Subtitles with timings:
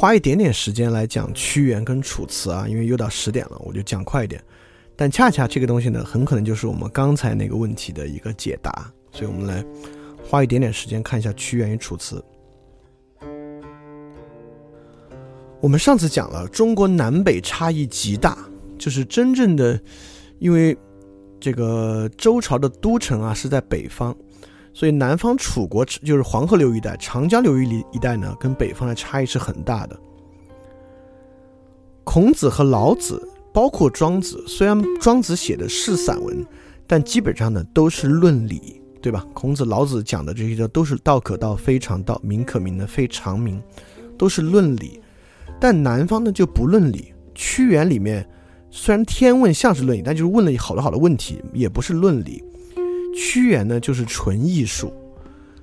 [0.00, 4.42] 花一点点时间来讲屈原跟楚辞啊，因为又到十点了，我就讲快一点。
[4.96, 9.62] 但恰恰这个东西呢，很可能就是我们刚才那个问题的一个解答，所以我们来
[10.24, 12.24] 花一点点时间看一下屈原与楚辞。
[15.60, 18.38] 我们上次讲了，中国南北差异极大，
[18.78, 19.78] 就是真正的，
[20.38, 20.74] 因为
[21.38, 24.16] 这个周朝的都城啊是在北方，
[24.72, 29.98] 所以南方楚国就是黄河流域一带、长江流域里一带呢，跟北方的差异是很大的。
[32.04, 36.44] 孔子和老子，包括庄子，虽然庄子写的是散文，
[36.86, 39.26] 但基本上呢都是论理，对吧？
[39.34, 43.62] 孔子、老子讲的这些都是道可道，非常道；名可名的，非常名，
[44.16, 45.00] 都是论理。
[45.60, 48.26] 但南方呢就不论理，屈原里面
[48.70, 52.42] 虽然天问像是论理，但就是问了好多好多问题，也不是论理。
[53.14, 54.92] 屈原呢就是纯艺术，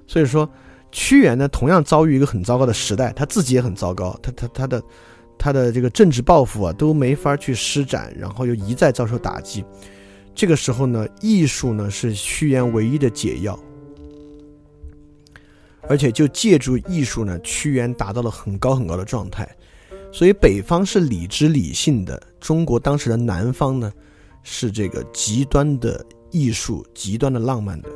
[0.06, 0.50] 所以说
[0.92, 4.84] 屈原呢同样遭遇一个很糟糕的时代，他自己也很糟糕，他他他的
[5.38, 9.64] 他的这个政治抱负啊都没法去施展，然后又一再遭受打击。
[10.34, 13.58] 这个时候呢，艺术呢是屈原唯一的解药，
[15.90, 19.48] 而且就借助艺术呢，屈原达到了很高很高的状态。
[20.12, 23.92] 所以北方是理智理性的，中国当时的南方呢，
[24.42, 27.90] 是这个极端的艺术、极端的浪漫的。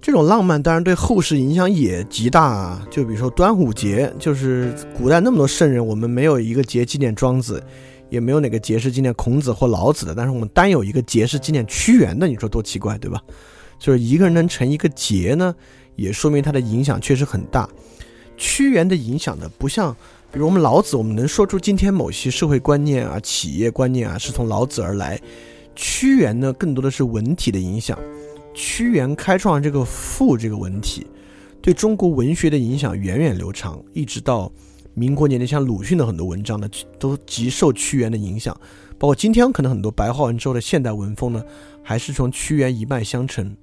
[0.00, 2.86] 这种浪漫当然对后世影响也极大啊。
[2.90, 7.60] 就比如说端午节，就是古代那么多圣人，我们没有一个节纪念庄子，
[8.08, 13.20] 也没有哪个节是纪念孔子或老子的，但是我们单有一个节是纪念屈原的，你说多奇怪，对吧？
[13.78, 15.52] 就是一个人能成一个节呢，
[15.96, 17.68] 也说明他的影响确实很大。
[18.36, 19.96] 屈原的影响呢，不像，
[20.36, 25.18] 比如我们老子，我们能说出今天某些社会观念啊、企业观念啊，是从老子而来。
[25.74, 27.98] 屈原呢，更多的是文体的影响。
[28.52, 31.06] 屈原开创这个赋这个文体，
[31.62, 34.52] 对中国文学的影响源远流长，一直到
[34.92, 36.68] 民国年间，像鲁迅的很多文章呢，
[36.98, 38.54] 都极受屈原的影响。
[38.98, 41.42] 包括今天可能很多白话文之后的现代文风呢，
[41.82, 43.56] 还是从屈原一脉相承。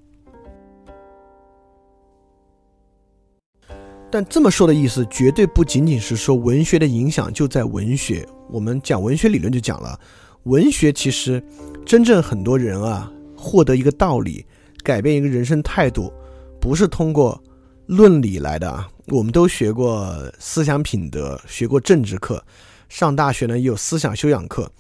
[4.14, 8.24] 但这么说的意思，绝对不仅仅是说文学的影响就在文学。
[8.48, 10.00] 我们讲文学理论就讲了，
[10.44, 11.44] 文学其实
[11.84, 14.46] 真正很多人啊，获得一个道理，
[14.84, 16.14] 改变一个人生态度，
[16.62, 17.44] 不是通过
[17.88, 18.88] 论理来的啊。
[19.08, 22.46] 我们都学过思想品德，学过政治课，
[22.90, 24.72] 上大学呢也有思想修养课。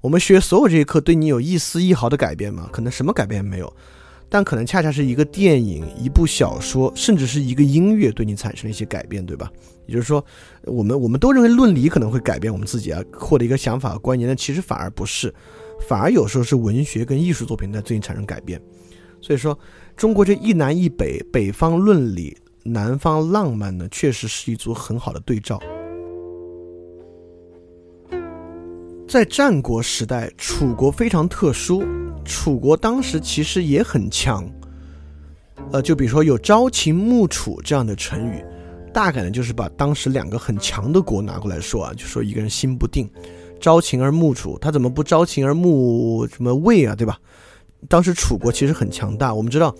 [0.00, 2.68] 我们学所有这些课，对你有一丝一毫的改变吗？
[2.72, 3.72] 可能什么改变也没有。
[4.30, 9.50] 但可能恰恰是一个电影、一部小说，甚至是一个音乐，对你产生一些改变，对吧？
[9.86, 10.24] 也就是说，
[10.62, 15.34] 我们我们都认为论理可能会改变我们自己啊，获得一个想法和观念，但其实反而不是，
[15.88, 18.62] 反而有时候是文学跟艺术作品在最近产生改变。
[19.20, 19.58] 所以说，
[19.96, 25.60] 中国这一南一北，北方论理，南方浪漫呢，确实是一组很好的对照。
[29.08, 31.82] 在战国时代，楚国非常特殊。
[32.30, 34.48] 楚国当时其实也很强，
[35.72, 38.44] 呃，就比如说有“朝秦暮楚”这样的成语，
[38.94, 43.10] 大概呢就是把当时两个很强的国拿过来说啊，就说一个人心不定，
[43.60, 47.18] 朝秦而暮楚，他怎么不朝秦而暮什么魏啊，对吧？
[47.88, 49.74] 当时楚国其实很强大，我们知道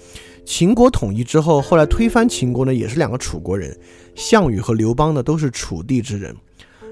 [0.44, 3.78] 秦国统一之后，后来推翻秦国呢，也是两个楚国人，
[4.16, 6.34] 项羽和刘邦呢都是楚地之人，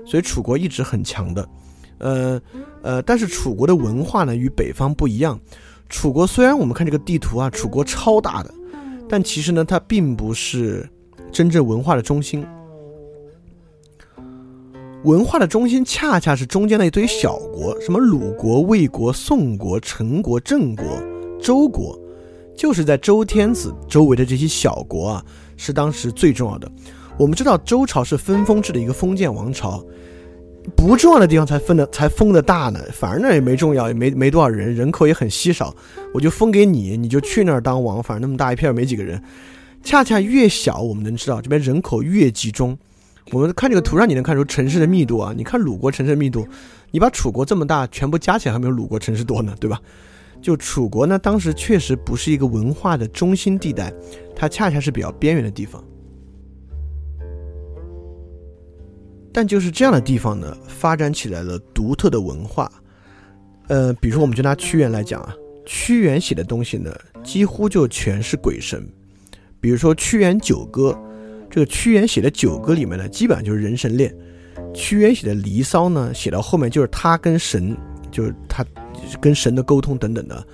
[0.06, 1.46] 所以楚国一直很强的。
[1.98, 2.40] 呃
[2.82, 5.38] 呃，但是楚国的文化呢与北方不一样。
[5.88, 8.52] 楚国虽然我们看这个地图啊，楚国超大的，
[9.08, 10.88] 但其实呢，它并不是
[11.32, 12.46] 真正文化的中心。
[15.04, 20.84] 文化的中心恰恰是中间的一堆小国，什么鲁国、魏国、宋国、陈国、郑国、
[21.40, 21.98] 周国，
[22.56, 25.24] 就是在周天子周围的这些小国啊，
[25.56, 26.70] 是当时最重要的。
[27.16, 29.82] 我们知道周朝是分封制的一个封建王朝。
[30.76, 35.74] 不重要的地方才分的才封的大呢，反而那也没重要，也没没多少人，人口也很稀少，
[36.12, 39.22] 我就封给你，你就去那儿当王，反正那么大一片没几个人。
[39.82, 42.76] 恰恰越小，我们能知道这边人口越集中。
[43.30, 45.32] 我们看这个图上，你能看出城市的密度啊？
[45.36, 46.46] 你看鲁国城市密度，
[46.90, 49.80] 你把楚国这么大全部加起来，还没有鲁国城市多呢，对吧？
[50.40, 53.92] 就楚国呢，当时确实不是一个文化的中心地带，
[54.36, 55.82] 它恰恰是比较边缘的地方。
[59.38, 62.68] 但就是这样的地方呢，发展起来了独特的文化。
[63.68, 65.32] 呃，比如说，我们就拿屈原来讲啊，
[65.64, 66.92] 屈原写的东西呢，
[67.22, 68.84] 几乎就全是鬼神。
[69.60, 70.90] 比如说《屈原九歌》，
[71.48, 74.12] 这个屈原写的九歌里面呢，基本上就是人神恋。
[74.74, 77.76] 屈原写的《离骚》呢，写到后面就是他跟神，
[78.10, 78.66] 就是他
[79.20, 80.44] 跟神的沟通等等的。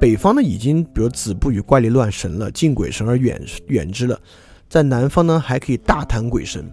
[0.00, 4.18] 北方呢，已经比如子不语怪力乱神了，敬鬼神而远远之了。
[4.70, 6.66] 在南方呢还可以大谈鬼神。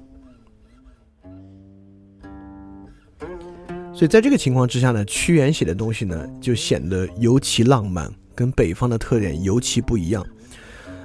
[4.00, 10.26] 所以在这个情况之下呢，屈原写的东西呢就显得尤其浪漫，跟北方的特点尤其不一样。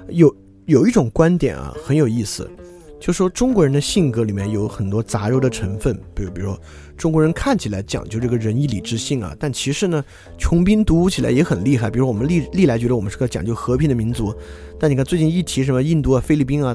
[0.07, 0.33] 有
[0.65, 2.49] 有一种观点啊很有意思，
[2.97, 6.57] 就说中国人的性格里面有很多杂糅的成分，比如比如说
[6.95, 10.01] 中国人看起来讲究这个仁义礼智信啊，但其实呢
[10.37, 11.89] 穷兵黩武起来也很厉害。
[11.89, 14.33] 比如我们历历来觉得我们是个讲究和平的民族，
[14.79, 16.73] 但你看最近一提什么印度啊、菲律宾啊。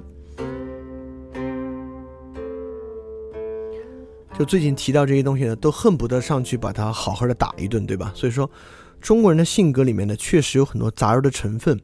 [4.40, 8.10] 就最近提到这些东西呢，都恨不得上去把他好好的打一顿，对吧？
[8.14, 8.50] 所以说，
[8.98, 11.78] 中国人的性格里面呢，确实有很多杂糅的成分。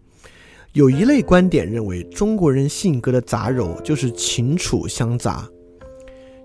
[0.72, 5.46] 有一类观点认为，中国人性格的杂糅就是秦楚相杂，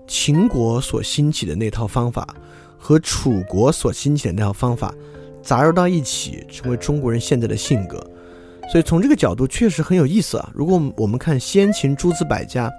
[0.06, 2.28] 秦国所兴起的那套方法
[2.76, 4.94] 和楚国所兴起的那套方法
[5.42, 7.98] 杂糅到一起，成为中国人现在的性格。
[8.70, 10.50] 所以从这个角度确实很有意思啊。
[10.54, 12.70] 如果我们看先秦诸子百家。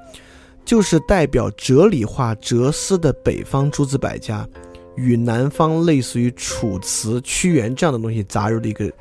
[0.66, 4.48] 就是代表哲理化哲思的北方诸子百家，
[4.96, 8.92] 与南方类似于楚辞、屈原这样的东西杂糅的一个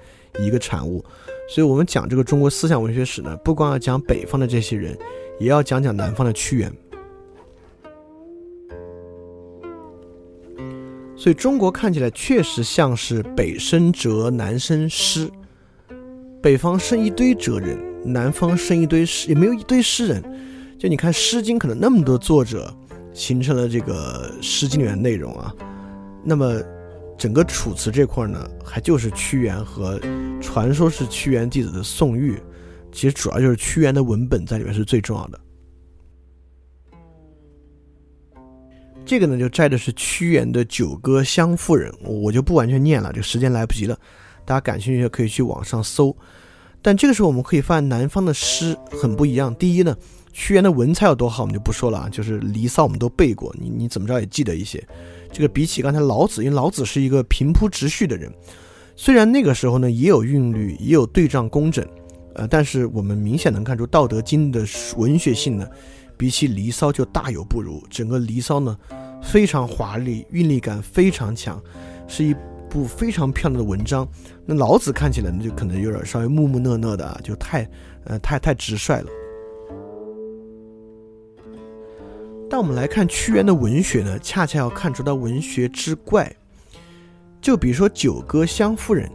[0.41, 1.05] 一个产物。
[1.49, 4.97] 所以，我们讲这个中国思想文学史呢，不光要讲北方的这些人，
[5.39, 6.73] 也要讲讲南方的屈原。
[11.15, 15.31] 所以，中国看起来确实像是北生哲，南生诗。
[16.43, 20.23] 北方生一堆哲人，南方生一堆诗，也没有一堆诗人。
[20.83, 22.77] 就你看《诗经》，可能那么多作者
[23.15, 25.55] 形成了这个《诗经》里面的内容啊，
[26.25, 26.61] 那么
[27.17, 30.01] 整个《楚辞》这块呢，还就是屈原和
[30.41, 32.37] 传说是屈原弟子的宋玉，
[32.91, 35.41] 其实主要就是屈原的文本在里面是最重要的。
[39.05, 43.97] 这个呢，就摘的是屈原的《九歌·湘妇人》，我就不完全念了，这个时间来不及了，
[44.45, 46.17] 大家感兴趣可以去网上搜。
[46.83, 49.55] 但这个时候我们可以发现，南方的诗很不一样。
[49.55, 49.97] 第一呢。
[50.33, 52.09] 屈原的文采有多好，我们就不说了啊。
[52.11, 54.83] 就是《离骚》，我们都背过，你你怎么着也记得一些。
[55.31, 58.33] 这个比起刚才老子，因为老子是一个平铺直叙的人，
[58.97, 61.87] 虽然那个时候呢也有韵律，也有对仗工整，
[62.35, 64.67] 呃，但是我们明显能看出《道德经》的
[64.99, 65.67] 文学性呢，
[66.17, 67.83] 比起《离骚》就大有不如。
[67.89, 68.77] 整个《离骚》呢
[69.23, 71.63] 非常华丽，韵律感非常强，
[72.07, 72.35] 是一
[72.69, 74.07] 部非常漂亮的文章。
[74.45, 77.69] 那老子看起来呢就可能有点稍微木木讷讷的啊，就太
[78.05, 79.07] 呃太太直率了。
[82.53, 86.31] 但我们来看屈原的文学呢，恰恰要看出他文学之怪。
[87.41, 89.11] 就比如说《九歌·湘夫人》，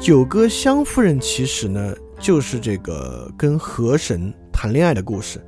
[0.04, 5.40] 《九歌·湘夫人》其实呢，就是这个跟河神谈恋爱的故事。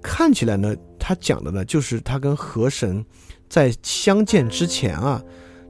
[0.00, 3.04] 看起来呢，他讲的呢，就是他跟河神
[3.48, 5.20] 在相见之前啊，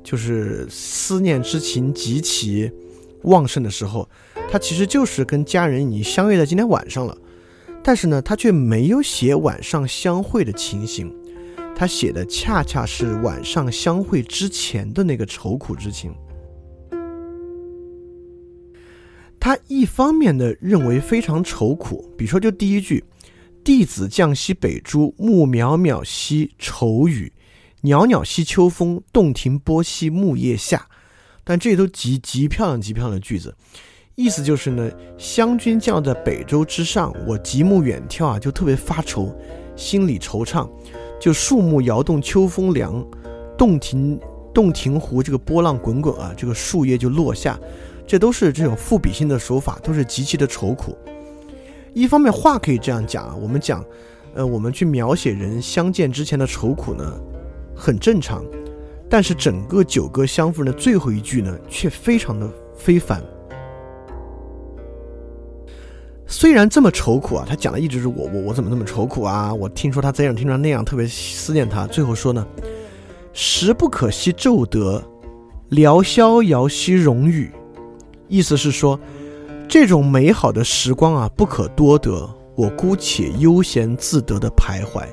[0.02, 2.70] 就是思念之情极其
[3.22, 4.06] 旺盛的时候，
[4.50, 7.16] 他其实就是跟家人已经相约在今天晚上了。
[7.86, 11.14] 但是呢，他却没有写晚上相会的情形，
[11.76, 16.14] 他写的恰恰是晚上相会之前的那个愁苦之情。
[19.38, 23.04] 他一方面的认为非常愁苦，比如说就第一句
[23.62, 27.30] “弟子降兮北诸，暮渺渺兮愁雨，
[27.82, 30.88] 袅袅兮秋风，洞庭波兮木叶下”，
[31.44, 33.54] 但这都极极漂亮极漂亮的句子。
[34.16, 39.34] 意思就是呢，湘军将在北周之上，我极目远眺啊，就特别发愁，
[39.74, 40.68] 心里惆怅。
[41.20, 43.04] 就树木摇动，秋风凉，
[43.58, 44.20] 洞庭
[44.52, 47.58] 洞庭湖这个波浪滚滚啊，这个树叶就落下，
[48.06, 50.96] 这都是这种赋比性的手法，都是极其的愁苦。
[51.92, 53.84] 一方面话可以这样讲啊，我们讲，
[54.34, 57.20] 呃，我们去描写人相见之前的愁苦呢，
[57.74, 58.44] 很正常。
[59.10, 63.20] 但是整个《九歌·湘夫人》的最后一句呢，却非常的非凡。
[66.36, 69.54] 虽然这么愁苦啊，他讲的一直是我我我怎么那么愁苦啊？
[69.54, 71.86] 我听说他这样，听说那样，特别思念他。
[71.86, 72.44] 最后说呢，
[73.32, 75.00] 时不可惜骤得，
[75.68, 77.52] 聊逍遥兮荣誉。
[78.26, 78.98] 意思是说，
[79.68, 85.06] 这种美好的时光啊，不可多得，我姑且悠闲自得的徘徊。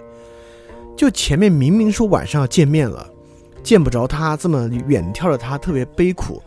[0.98, 3.08] 就前面明明说晚上要见面了，
[3.62, 6.42] 见不着他，这么远眺着他，特别悲苦。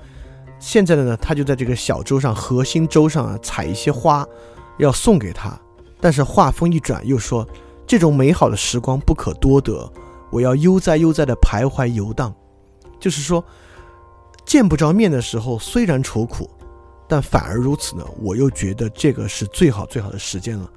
[0.58, 4.26] 现在的呢，他就在这个小舟上，核心舟上啊，采一些花。
[4.78, 5.58] 要送给他，
[6.00, 7.46] 但是话锋一转，又说
[7.86, 9.90] 这种美好的时光不可多得，
[10.30, 12.34] 我要悠哉悠哉的徘徊游荡。
[12.98, 13.44] 就是说，
[14.44, 16.50] 见不着面的时候虽然愁苦，
[17.08, 20.70] 但反而如此呢，我又觉得这个是最好最好的时间了。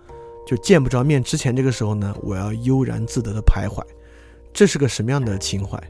[0.45, 3.81] 就见不着面之前这个时候呢，我要悠然自得的徘徊，
[4.53, 5.81] 这是个什么样的情怀？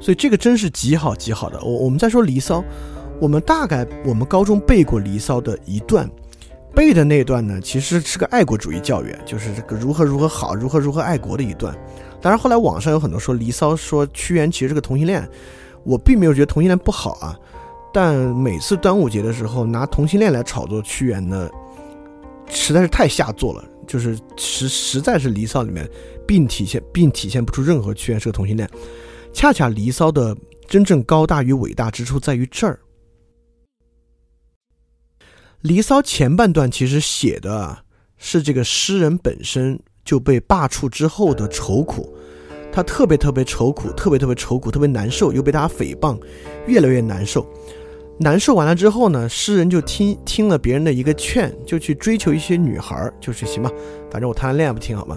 [0.00, 1.60] 所以这个真是极好极好的。
[1.62, 2.60] 我我们再说《离骚》。
[3.20, 6.08] 我们大概我们高中背过《离骚》的一段，
[6.74, 11.74] 背的那段呢，其实是个爱国主义教育，就是这个如何如何好，如何如何爱国的一段。
[12.20, 15.26] 当然后来网上有很多说《离骚》说屈原其实是个同性恋，
[15.84, 17.38] 我并没有觉得同性恋不好啊。
[17.92, 21.48] 但每次端午节的时候拿同性恋来炒作屈原呢，
[22.48, 25.88] 实在是太下作了，就是实实在是《离骚》里面
[26.26, 28.68] 并体现并体现不出任何屈原是个同性恋。
[29.32, 32.72] 恰恰《离骚》的真正高大与伟大之处在于这儿。
[35.64, 37.78] 《离骚》前半段其实写的
[38.18, 42.14] 是这个诗人本身就被罢黜之后的愁苦，
[42.70, 46.20] 他特别特别愁苦，特别特别愁苦，特别难受，又被大家诽谤，
[46.66, 47.50] 越来越难受。
[48.18, 53.72] 难受完了之后呢，诗人就听听了别人的一个劝，就去追求一些女孩，就是行吧，
[54.10, 55.16] 反正我谈恋爱不挺好吗？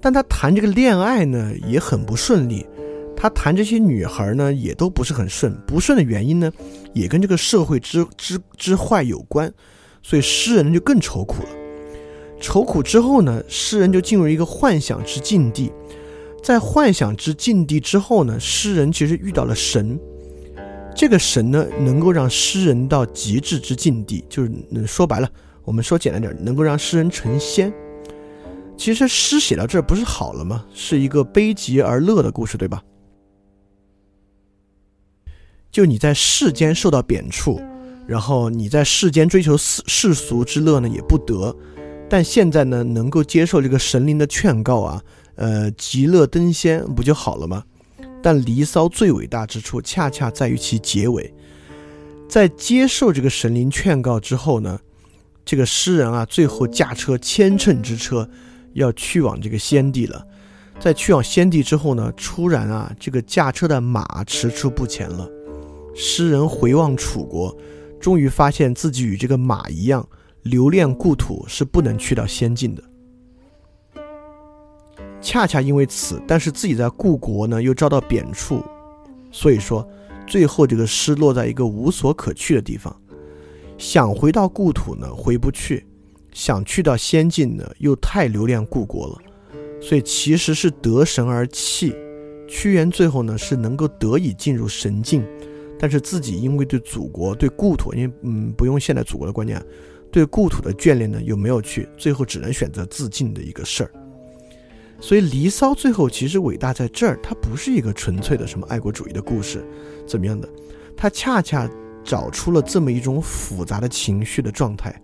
[0.00, 2.66] 但他谈这个恋爱呢，也很不顺利。
[3.20, 5.52] 他谈这些女孩呢，也都不是很顺。
[5.66, 6.52] 不顺的原因呢，
[6.94, 9.52] 也跟这个社会之之之坏有关。
[10.04, 11.48] 所以诗人就更愁苦了。
[12.40, 15.72] 愁苦之后呢，诗人就进入一个幻想之境地。
[16.44, 19.98] 在幻想之境地之后呢，诗人其实遇到了神。
[20.94, 25.28] 这个神呢，能够让诗人到极致之境地，就是说白了，
[25.64, 27.72] 我们说简单点，能够让诗人成仙。
[28.76, 30.64] 其实诗写到这儿不是好了吗？
[30.72, 32.80] 是一个悲极而乐的故事，对吧？
[35.78, 37.62] 就你在世间受到贬黜，
[38.04, 41.56] 然后你在世间追求世世俗之乐呢也不得，
[42.10, 45.00] 但现在呢能够接受这个神灵的劝告啊，
[45.36, 47.62] 呃，极乐登仙不就好了吗？
[48.20, 51.32] 但《离骚》最伟大之处恰恰在于其结尾，
[52.28, 54.80] 在接受这个神灵劝告之后呢，
[55.44, 58.28] 这个诗人啊最后驾车千乘之车
[58.72, 60.26] 要去往这个先帝了，
[60.80, 65.30] 在去往先帝之后呢，突然啊这个驾车的马迟出不前了。
[66.00, 67.52] 诗人回望楚国，
[67.98, 70.08] 终于发现自己与这个马一样，
[70.44, 72.84] 留恋故土是不能去到仙境的。
[75.20, 78.62] 恰恰因为此，但是自己在故国呢又遭到贬黜，
[79.32, 79.84] 所以说
[80.24, 82.96] 最后这个诗落在一个无所可去的地方。
[83.76, 85.82] 想回到故土呢，回不去；
[86.30, 89.18] 想去到仙境呢，又太留恋故国了。
[89.82, 91.92] 所以其实是得神而弃。
[92.46, 95.26] 屈原最后呢是能够得以进入神境。
[95.78, 99.62] 但是自己因为对祖国、对故土，因为嗯，不用现代祖国的观念，
[100.10, 103.90] 对故土的眷恋呢，又没有去，最后只能选择自尽的一个事儿。
[105.00, 109.64] 所以《离骚》最后其实伟大在这儿，它不是一个纯粹的什么爱国主义的故事，
[110.06, 110.48] 怎么样的？
[110.96, 111.70] 它恰恰
[112.02, 115.00] 找出了这么一种复杂的情绪的状态。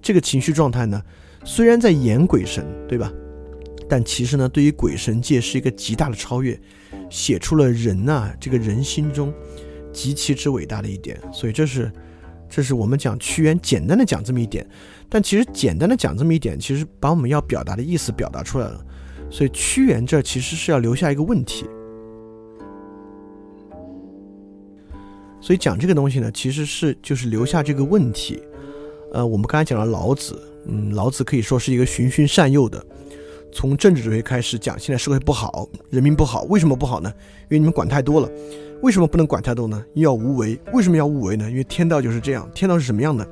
[0.00, 1.02] 这个情绪状态呢，
[1.44, 3.12] 虽然在演鬼神，对吧？
[3.88, 6.56] 但其实呢，对于鬼神界是一个极大的超越，
[7.10, 9.32] 写出了人呐，这个人心中。
[9.92, 11.90] 极其之伟大的一点，所以这是，
[12.48, 14.66] 这是我们讲屈原简单的讲这么一点，
[15.08, 18.84] 但其实简单的讲这么一点，其实把我们要表达的意思表达出来了。
[19.30, 21.66] 所以屈原这其实是要留下一个问题。
[25.40, 28.42] 所以讲这个东西呢，其实是就是留下这个问题。
[29.12, 32.84] 呃，我们刚才讲了老子，嗯，老子可以说是一个循循善诱的，
[33.52, 37.12] 从政治哲学开始讲，现在社会不好，人民不好，为什么不好呢？
[37.44, 38.30] 因为你们管太多了。
[38.80, 39.84] 为什么不能管太多呢？
[39.94, 40.56] 要无为。
[40.72, 41.50] 为什么要无为呢？
[41.50, 42.48] 因为天道就是这样。
[42.54, 43.26] 天道是什么样的？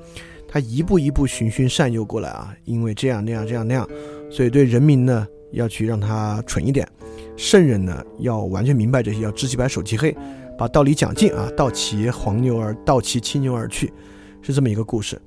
[0.48, 2.52] 他一步一步循循善诱过来啊。
[2.64, 3.88] 因为这样那样这样那样，
[4.28, 6.88] 所以对人民呢要去让他蠢一点。
[7.36, 10.16] 圣人呢要完全明白这些，要知其白守其黑，
[10.58, 11.48] 把道理讲尽啊。
[11.56, 13.92] 道其黄牛而道其青牛而去，
[14.42, 15.20] 是这么一个故事。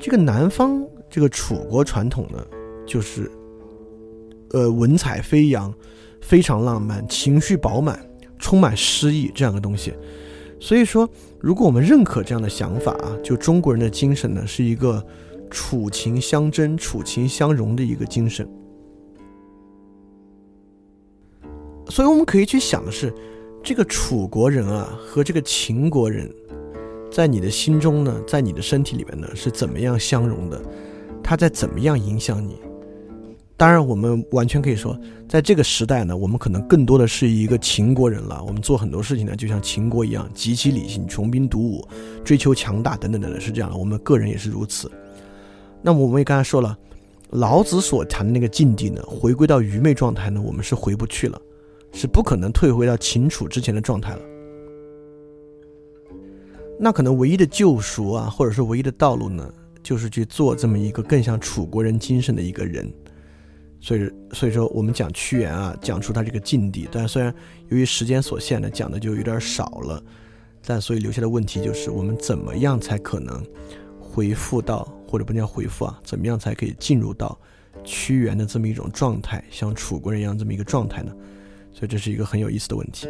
[0.00, 2.44] 这个南方这个楚国传统呢，
[2.84, 3.30] 就是
[4.54, 5.70] 呃文采飞扬，
[6.22, 8.00] 非常浪漫，情绪饱满。
[8.36, 9.94] 充满诗意这样的东西，
[10.60, 11.08] 所以说，
[11.40, 15.02] 如果我们认可这样的想法啊，就中国人的精神呢，是一个
[15.50, 18.46] 楚秦相争、楚秦相融的一个精神。
[21.88, 23.14] 所以我们可以去想的是，
[23.62, 26.30] 这个楚国人啊和这个秦国人，
[27.10, 30.60] 在你的心中呢，在你的身体里面呢，是怎么样相融的？
[31.22, 32.58] 他在怎么样影响你？
[33.56, 38.42] 当然，我们完全可以说，在这个时代呢，我们可能更多的是一个秦国人了。
[38.44, 41.86] 我们做很多事情呢，就像秦国一样，极其理性，穷兵黩武，
[42.24, 43.76] 追求强大，等等等等，是这样的。
[43.76, 44.90] 我们个人也是如此。
[45.80, 46.76] 那么，我们也刚才说了，
[47.30, 51.40] 老子所谈的那个境地呢，回归到愚昧状态呢，我们是回不去了，
[51.92, 54.20] 是不可能退回到秦楚之前的状态了。
[56.76, 59.48] 那可能唯一的救赎啊，或者是唯一的道路呢，
[59.80, 62.92] 就是去做这么一个更像楚国人精神的一个人。
[63.84, 67.32] 所以，所以说我们讲屈原啊，讲出他这个境地，但虽然
[67.68, 70.02] 由于时间所限呢，讲的就有点少了，
[70.64, 73.44] 但所以留下的问题就是，我们怎么样才可能
[74.00, 77.38] 回复到，或者不叫回复啊，怎么样才可以进入到
[77.84, 81.12] 屈原的这么一种状态，像楚国人一样这么一个状态呢？
[81.70, 83.06] 所以这是一个很有意思的问题。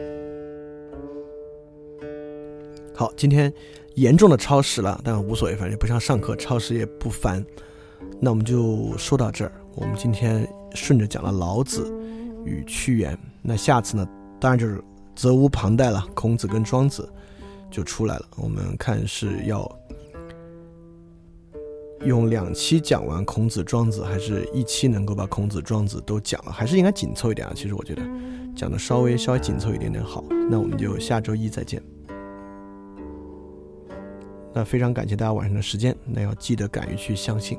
[2.97, 3.53] 好，今天
[3.95, 7.47] 严重的超时了，但无所谓，反正不像上课超时也不烦。
[8.21, 9.53] 那我们就说到这儿。
[9.77, 11.91] 我们今天顺着讲了老子
[12.45, 14.07] 与屈原，那下次呢，
[14.41, 14.83] 当然就是
[15.15, 17.09] 责无旁贷了，孔子跟庄子
[17.71, 18.27] 就出来了。
[18.37, 19.71] 我们看是要
[22.05, 26.53] 用两期讲完孔子、庄子，还是一期能够把孔子、庄子都讲了？
[26.53, 27.53] 还是应该紧凑一点啊？
[27.57, 28.03] 其实我觉得
[28.55, 30.23] 讲的稍微稍微紧凑一点点好。
[30.51, 31.83] 那我们就下周一再见。
[34.53, 37.59] 那非常感谢大家晚上的时间，那要记得敢于去相信。